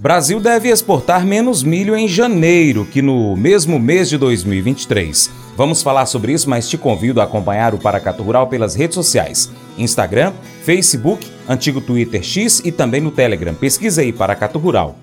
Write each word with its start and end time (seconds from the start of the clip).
Brasil 0.00 0.38
deve 0.38 0.68
exportar 0.68 1.26
menos 1.26 1.64
milho 1.64 1.96
em 1.96 2.06
janeiro 2.06 2.84
que 2.84 3.02
no 3.02 3.34
mesmo 3.34 3.80
mês 3.80 4.08
de 4.08 4.16
2023. 4.16 5.28
Vamos 5.56 5.82
falar 5.82 6.06
sobre 6.06 6.32
isso, 6.32 6.48
mas 6.48 6.68
te 6.68 6.78
convido 6.78 7.20
a 7.20 7.24
acompanhar 7.24 7.74
o 7.74 7.78
Paracato 7.78 8.22
Rural 8.22 8.46
pelas 8.46 8.76
redes 8.76 8.94
sociais: 8.94 9.50
Instagram, 9.76 10.32
Facebook, 10.62 11.26
antigo 11.48 11.80
Twitter 11.80 12.22
X 12.22 12.62
e 12.64 12.70
também 12.70 13.00
no 13.00 13.10
Telegram. 13.10 13.52
Pesquisa 13.52 14.00
aí 14.00 14.12
Paracato 14.12 14.56
Rural. 14.56 14.96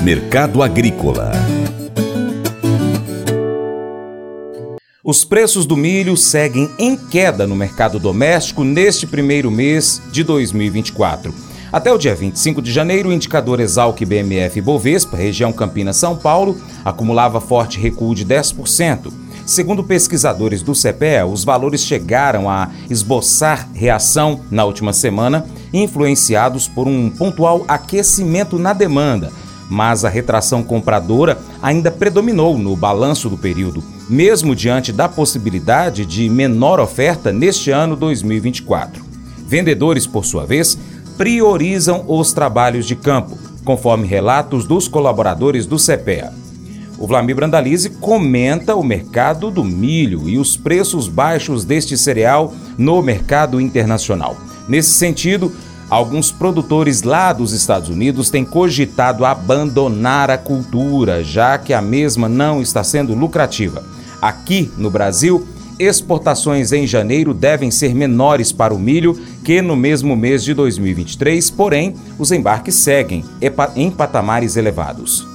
Mercado 0.00 0.62
Agrícola. 0.62 1.32
Os 5.02 5.24
preços 5.24 5.66
do 5.66 5.76
milho 5.76 6.16
seguem 6.16 6.70
em 6.78 6.96
queda 6.96 7.48
no 7.48 7.56
mercado 7.56 7.98
doméstico 7.98 8.62
neste 8.62 9.08
primeiro 9.08 9.50
mês 9.50 10.00
de 10.12 10.22
2024. 10.22 11.53
Até 11.74 11.92
o 11.92 11.98
dia 11.98 12.14
25 12.14 12.62
de 12.62 12.70
janeiro, 12.70 13.08
o 13.08 13.12
indicador 13.12 13.58
Exalc 13.58 14.00
BMF 14.04 14.60
Bovespa, 14.60 15.16
região 15.16 15.52
Campinas-São 15.52 16.14
Paulo, 16.14 16.56
acumulava 16.84 17.40
forte 17.40 17.80
recuo 17.80 18.14
de 18.14 18.24
10%. 18.24 19.12
Segundo 19.44 19.82
pesquisadores 19.82 20.62
do 20.62 20.72
CPE, 20.72 21.24
os 21.28 21.42
valores 21.42 21.80
chegaram 21.80 22.48
a 22.48 22.70
esboçar 22.88 23.68
reação 23.74 24.42
na 24.52 24.64
última 24.64 24.92
semana, 24.92 25.46
influenciados 25.72 26.68
por 26.68 26.86
um 26.86 27.10
pontual 27.10 27.64
aquecimento 27.66 28.56
na 28.56 28.72
demanda, 28.72 29.32
mas 29.68 30.04
a 30.04 30.08
retração 30.08 30.62
compradora 30.62 31.38
ainda 31.60 31.90
predominou 31.90 32.56
no 32.56 32.76
balanço 32.76 33.28
do 33.28 33.36
período, 33.36 33.82
mesmo 34.08 34.54
diante 34.54 34.92
da 34.92 35.08
possibilidade 35.08 36.06
de 36.06 36.28
menor 36.28 36.78
oferta 36.78 37.32
neste 37.32 37.72
ano 37.72 37.96
2024. 37.96 39.02
Vendedores, 39.46 40.06
por 40.06 40.24
sua 40.24 40.46
vez, 40.46 40.78
priorizam 41.16 42.04
os 42.08 42.32
trabalhos 42.32 42.86
de 42.86 42.96
campo, 42.96 43.38
conforme 43.64 44.06
relatos 44.06 44.66
dos 44.66 44.88
colaboradores 44.88 45.66
do 45.66 45.76
CPEA. 45.76 46.32
O 46.98 47.06
Vlamir 47.06 47.34
Brandalize 47.34 47.90
comenta 47.90 48.74
o 48.74 48.82
mercado 48.82 49.50
do 49.50 49.64
milho 49.64 50.28
e 50.28 50.38
os 50.38 50.56
preços 50.56 51.08
baixos 51.08 51.64
deste 51.64 51.98
cereal 51.98 52.54
no 52.78 53.02
mercado 53.02 53.60
internacional. 53.60 54.36
Nesse 54.68 54.90
sentido, 54.90 55.52
alguns 55.90 56.30
produtores 56.30 57.02
lá 57.02 57.32
dos 57.32 57.52
Estados 57.52 57.88
Unidos 57.88 58.30
têm 58.30 58.44
cogitado 58.44 59.24
abandonar 59.24 60.30
a 60.30 60.38
cultura, 60.38 61.22
já 61.22 61.58
que 61.58 61.72
a 61.72 61.82
mesma 61.82 62.28
não 62.28 62.62
está 62.62 62.84
sendo 62.84 63.14
lucrativa. 63.14 63.82
Aqui 64.22 64.70
no 64.78 64.90
Brasil, 64.90 65.46
exportações 65.78 66.72
em 66.72 66.86
janeiro 66.86 67.34
devem 67.34 67.70
ser 67.70 67.94
menores 67.94 68.52
para 68.52 68.74
o 68.74 68.78
milho 68.78 69.18
que 69.44 69.60
no 69.60 69.76
mesmo 69.76 70.16
mês 70.16 70.44
de 70.44 70.54
2023, 70.54 71.50
porém, 71.50 71.94
os 72.18 72.32
embarques 72.32 72.76
seguem 72.76 73.24
em 73.76 73.90
patamares 73.90 74.56
elevados. 74.56 75.33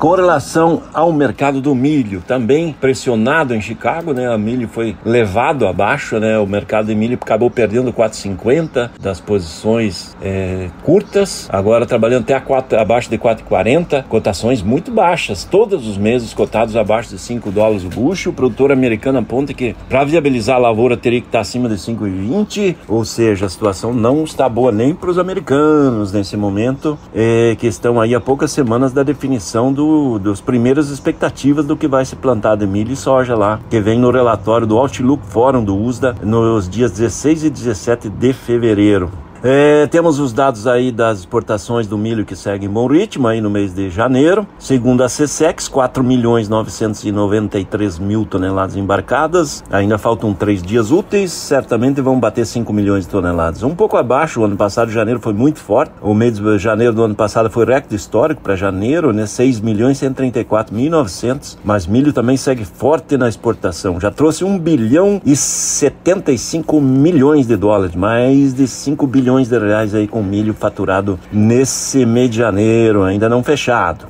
Com 0.00 0.12
relação 0.12 0.80
ao 0.94 1.12
mercado 1.12 1.60
do 1.60 1.74
milho, 1.74 2.22
também 2.26 2.72
pressionado 2.72 3.54
em 3.54 3.60
Chicago, 3.60 4.14
né? 4.14 4.34
O 4.34 4.38
milho 4.38 4.66
foi 4.66 4.96
levado 5.04 5.66
abaixo, 5.66 6.18
né? 6.18 6.38
O 6.38 6.46
mercado 6.46 6.86
de 6.86 6.94
milho 6.94 7.18
acabou 7.20 7.50
perdendo 7.50 7.92
4,50 7.92 8.92
das 8.98 9.20
posições 9.20 10.16
é, 10.22 10.70
curtas, 10.84 11.50
agora 11.52 11.84
trabalhando 11.84 12.22
até 12.22 12.40
4, 12.40 12.80
abaixo 12.80 13.10
de 13.10 13.18
4,40, 13.18 14.04
cotações 14.04 14.62
muito 14.62 14.90
baixas, 14.90 15.44
todos 15.44 15.86
os 15.86 15.98
meses 15.98 16.32
cotados 16.32 16.76
abaixo 16.76 17.10
de 17.10 17.18
5 17.18 17.50
dólares 17.50 17.84
o 17.84 17.90
bucho. 17.90 18.30
O 18.30 18.32
produtor 18.32 18.72
americano 18.72 19.18
aponta 19.18 19.52
que 19.52 19.76
para 19.86 20.02
viabilizar 20.04 20.56
a 20.56 20.60
lavoura 20.60 20.96
teria 20.96 21.20
que 21.20 21.26
estar 21.26 21.40
acima 21.40 21.68
de 21.68 21.74
5,20, 21.74 22.74
ou 22.88 23.04
seja, 23.04 23.44
a 23.44 23.50
situação 23.50 23.92
não 23.92 24.24
está 24.24 24.48
boa 24.48 24.72
nem 24.72 24.94
para 24.94 25.10
os 25.10 25.18
americanos 25.18 26.10
nesse 26.10 26.38
momento, 26.38 26.98
é, 27.14 27.54
que 27.58 27.66
estão 27.66 28.00
aí 28.00 28.14
há 28.14 28.20
poucas 28.20 28.50
semanas 28.50 28.94
da 28.94 29.02
definição 29.02 29.70
do 29.70 29.89
dos 30.18 30.40
primeiras 30.40 30.90
expectativas 30.90 31.64
do 31.64 31.76
que 31.76 31.88
vai 31.88 32.04
se 32.04 32.16
plantar 32.16 32.56
de 32.56 32.66
milho 32.66 32.92
e 32.92 32.96
soja 32.96 33.36
lá, 33.36 33.60
que 33.68 33.80
vem 33.80 33.98
no 33.98 34.10
relatório 34.10 34.66
do 34.66 34.78
Outlook 34.78 35.24
Forum 35.26 35.64
do 35.64 35.76
USDA 35.76 36.16
nos 36.22 36.68
dias 36.68 36.92
16 36.92 37.44
e 37.44 37.50
17 37.50 38.08
de 38.08 38.32
fevereiro. 38.32 39.10
É, 39.42 39.86
temos 39.86 40.18
os 40.18 40.34
dados 40.34 40.66
aí 40.66 40.92
das 40.92 41.20
exportações 41.20 41.86
do 41.86 41.96
milho 41.96 42.26
que 42.26 42.36
seguem 42.36 42.68
bom 42.68 42.86
ritmo 42.86 43.26
aí 43.26 43.40
no 43.40 43.48
mês 43.48 43.72
de 43.72 43.88
janeiro. 43.88 44.46
Segundo 44.58 45.02
a 45.02 45.06
CSEX, 45.06 45.66
4 45.66 46.04
milhões 46.04 46.46
993 46.46 47.98
mil 47.98 48.26
toneladas 48.26 48.76
embarcadas. 48.76 49.64
Ainda 49.70 49.96
faltam 49.96 50.34
três 50.34 50.62
dias 50.62 50.90
úteis, 50.90 51.32
certamente 51.32 52.02
vão 52.02 52.20
bater 52.20 52.44
5 52.44 52.70
milhões 52.70 53.06
de 53.06 53.10
toneladas. 53.10 53.62
Um 53.62 53.74
pouco 53.74 53.96
abaixo, 53.96 54.42
o 54.42 54.44
ano 54.44 54.58
passado, 54.58 54.90
janeiro 54.90 55.20
foi 55.20 55.32
muito 55.32 55.58
forte. 55.58 55.92
O 56.02 56.12
mês 56.12 56.38
de 56.38 56.58
janeiro 56.58 56.92
do 56.92 57.02
ano 57.02 57.14
passado 57.14 57.48
foi 57.48 57.64
recorde 57.64 57.96
histórico 57.96 58.42
para 58.42 58.54
janeiro, 58.56 59.10
né? 59.10 59.24
6 59.24 59.60
milhões 59.60 59.96
134 59.96 60.74
mil 60.74 60.90
900. 60.90 61.56
Mas 61.64 61.86
milho 61.86 62.12
também 62.12 62.36
segue 62.36 62.66
forte 62.66 63.16
na 63.16 63.26
exportação. 63.28 63.98
Já 63.98 64.10
trouxe 64.10 64.44
1 64.44 64.58
bilhão 64.58 65.18
e 65.24 65.34
75 65.34 66.78
milhões 66.78 67.46
de 67.46 67.56
dólares, 67.56 67.96
mais 67.96 68.52
de 68.52 68.68
5 68.68 69.06
bilhões 69.06 69.29
milhões 69.30 69.48
de 69.48 69.58
reais 69.58 69.94
aí 69.94 70.08
com 70.08 70.24
milho 70.24 70.52
faturado 70.52 71.18
nesse 71.32 72.04
mês 72.04 72.30
de 72.30 72.38
janeiro, 72.38 73.04
ainda 73.04 73.28
não 73.28 73.44
fechado. 73.44 74.09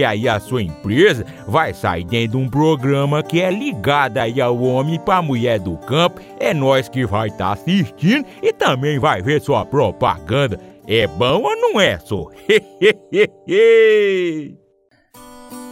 aí 0.03 0.27
a 0.27 0.39
sua 0.39 0.61
empresa 0.61 1.25
vai 1.47 1.73
sair 1.73 2.03
dentro 2.03 2.37
de 2.37 2.37
um 2.37 2.49
programa 2.49 3.23
que 3.23 3.41
é 3.41 3.49
ligado 3.51 4.17
aí 4.17 4.39
ao 4.41 4.61
homem 4.61 4.99
para 4.99 5.21
mulher 5.21 5.59
do 5.59 5.77
campo. 5.77 6.21
É 6.39 6.53
nós 6.53 6.87
que 6.89 7.05
vai 7.05 7.27
estar 7.27 7.47
tá 7.47 7.53
assistindo 7.53 8.25
e 8.41 8.51
também 8.53 8.99
vai 8.99 9.21
ver 9.21 9.41
sua 9.41 9.65
propaganda. 9.65 10.59
É 10.87 11.07
bom 11.07 11.43
ou 11.43 11.55
não 11.55 11.79
é, 11.79 11.99
só? 11.99 12.27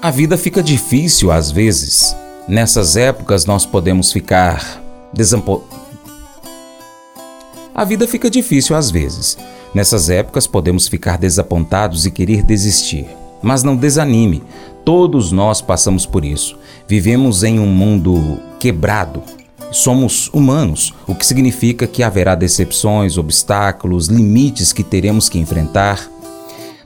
a 0.02 0.12
vida 0.12 0.38
fica 0.38 0.64
difícil 0.64 1.32
às 1.32 1.52
vezes. 1.52 2.16
Nessas 2.48 2.96
épocas 2.96 3.46
nós 3.46 3.66
podemos 3.66 4.12
ficar 4.12 4.82
desampo... 5.14 5.64
A 7.76 7.84
vida 7.84 8.08
fica 8.08 8.30
difícil 8.30 8.76
às 8.76 8.92
vezes. 8.92 9.38
Nessas 9.74 10.10
épocas 10.10 10.48
podemos 10.48 10.88
ficar 10.88 11.18
desapontados 11.18 12.06
e 12.06 12.12
querer 12.12 12.44
desistir. 12.44 13.08
Mas 13.42 13.64
não 13.64 13.76
desanime, 13.76 14.44
todos 14.84 15.32
nós 15.32 15.62
passamos 15.62 16.06
por 16.06 16.26
isso. 16.26 16.58
Vivemos 16.88 17.44
em 17.44 17.60
um 17.60 17.68
mundo 17.68 18.40
quebrado. 18.60 19.22
Somos 19.72 20.30
humanos, 20.34 20.94
o 21.08 21.14
que 21.14 21.26
significa 21.26 21.86
que 21.86 22.02
haverá 22.02 22.34
decepções, 22.34 23.18
obstáculos, 23.18 24.08
limites 24.08 24.74
que 24.74 24.84
teremos 24.84 25.30
que 25.30 25.38
enfrentar. 25.38 26.10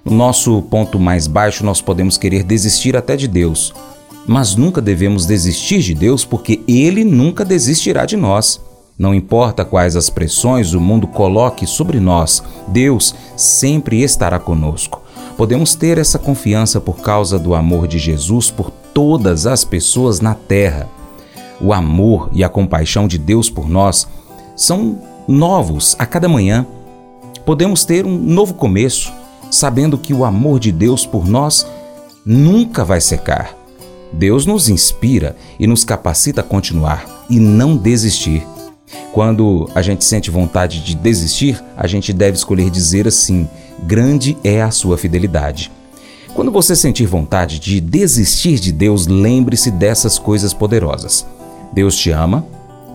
No 0.03 0.13
nosso 0.13 0.61
ponto 0.63 0.99
mais 0.99 1.27
baixo, 1.27 1.65
nós 1.65 1.81
podemos 1.81 2.17
querer 2.17 2.43
desistir 2.43 2.97
até 2.97 3.15
de 3.15 3.25
Deus, 3.25 3.73
mas 4.27 4.55
nunca 4.55 4.81
devemos 4.81 5.25
desistir 5.25 5.79
de 5.79 5.93
Deus 5.93 6.25
porque 6.25 6.61
Ele 6.67 7.05
nunca 7.05 7.45
desistirá 7.45 8.05
de 8.05 8.17
nós. 8.17 8.59
Não 8.97 9.13
importa 9.13 9.65
quais 9.65 9.95
as 9.95 10.09
pressões 10.09 10.73
o 10.73 10.81
mundo 10.81 11.07
coloque 11.07 11.65
sobre 11.65 11.99
nós, 11.99 12.43
Deus 12.67 13.15
sempre 13.35 14.03
estará 14.03 14.39
conosco. 14.39 15.02
Podemos 15.37 15.73
ter 15.73 15.97
essa 15.97 16.19
confiança 16.19 16.79
por 16.79 17.01
causa 17.01 17.39
do 17.39 17.55
amor 17.55 17.87
de 17.87 17.97
Jesus 17.97 18.51
por 18.51 18.69
todas 18.93 19.47
as 19.47 19.63
pessoas 19.63 20.21
na 20.21 20.35
terra. 20.35 20.87
O 21.59 21.73
amor 21.73 22.29
e 22.31 22.43
a 22.43 22.49
compaixão 22.49 23.07
de 23.07 23.17
Deus 23.17 23.49
por 23.49 23.67
nós 23.67 24.07
são 24.55 24.99
novos 25.27 25.95
a 25.97 26.05
cada 26.05 26.29
manhã. 26.29 26.65
Podemos 27.45 27.83
ter 27.83 28.05
um 28.05 28.17
novo 28.17 28.53
começo, 28.53 29.11
sabendo 29.49 29.97
que 29.97 30.13
o 30.13 30.23
amor 30.23 30.59
de 30.59 30.71
Deus 30.71 31.05
por 31.05 31.27
nós 31.27 31.65
nunca 32.25 32.85
vai 32.85 33.01
secar. 33.01 33.55
Deus 34.13 34.45
nos 34.45 34.69
inspira 34.69 35.35
e 35.59 35.65
nos 35.65 35.83
capacita 35.83 36.41
a 36.41 36.43
continuar 36.43 37.25
e 37.29 37.39
não 37.39 37.75
desistir. 37.75 38.45
Quando 39.11 39.69
a 39.73 39.81
gente 39.81 40.05
sente 40.05 40.29
vontade 40.29 40.83
de 40.83 40.95
desistir, 40.95 41.63
a 41.75 41.87
gente 41.87 42.13
deve 42.13 42.37
escolher 42.37 42.69
dizer 42.69 43.07
assim: 43.07 43.47
grande 43.81 44.37
é 44.43 44.61
a 44.61 44.71
sua 44.71 44.97
fidelidade. 44.97 45.71
Quando 46.33 46.51
você 46.51 46.75
sentir 46.75 47.05
vontade 47.05 47.59
de 47.59 47.79
desistir 47.79 48.59
de 48.59 48.71
Deus, 48.71 49.05
lembre-se 49.07 49.69
dessas 49.69 50.17
coisas 50.17 50.53
poderosas. 50.53 51.25
Deus 51.71 51.95
te 51.95 52.09
ama, 52.11 52.45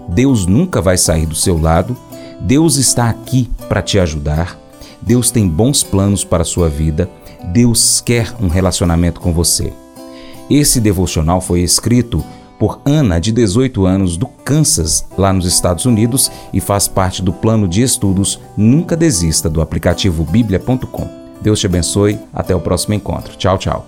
Deus 0.09 0.47
nunca 0.47 0.81
vai 0.81 0.97
sair 0.97 1.27
do 1.27 1.35
seu 1.35 1.61
lado, 1.61 1.97
Deus 2.41 2.77
está 2.77 3.09
aqui 3.09 3.51
para 3.69 3.83
te 3.83 3.99
ajudar, 3.99 4.59
Deus 5.01 5.31
tem 5.31 5.49
bons 5.49 5.83
planos 5.83 6.25
para 6.25 6.43
a 6.43 6.47
sua 6.47 6.69
vida, 6.69 7.09
Deus 7.53 8.01
quer 8.01 8.35
um 8.41 8.49
relacionamento 8.49 9.21
com 9.21 9.33
você. 9.33 9.73
Esse 10.51 10.81
devocional 10.81 11.41
foi 11.41 11.61
escrito 11.61 12.25
por 12.58 12.81
Ana, 12.84 13.20
de 13.20 13.31
18 13.31 13.87
anos, 13.87 14.16
do 14.16 14.26
Kansas, 14.26 15.06
lá 15.16 15.32
nos 15.32 15.46
Estados 15.46 15.87
Unidos, 15.87 16.31
e 16.52 16.60
faz 16.60 16.88
parte 16.88 17.22
do 17.22 17.32
plano 17.32 17.69
de 17.69 17.82
estudos 17.82 18.40
Nunca 18.56 18.96
Desista 18.96 19.49
do 19.49 19.60
aplicativo 19.60 20.25
bíblia.com. 20.25 21.08
Deus 21.40 21.60
te 21.60 21.66
abençoe, 21.66 22.19
até 22.34 22.55
o 22.55 22.60
próximo 22.60 22.94
encontro. 22.94 23.37
Tchau, 23.37 23.56
tchau. 23.58 23.87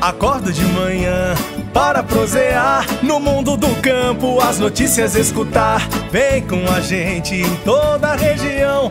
Acordo 0.00 0.52
de 0.52 0.64
manhã 0.64 1.34
para 1.72 2.02
prosear 2.02 2.84
no 3.04 3.20
mundo 3.20 3.56
do 3.56 3.68
campo, 3.80 4.40
as 4.40 4.58
notícias 4.58 5.14
escutar. 5.14 5.88
Vem 6.10 6.42
com 6.42 6.68
a 6.72 6.80
gente 6.80 7.36
em 7.36 7.56
toda 7.64 8.08
a 8.08 8.16
região 8.16 8.90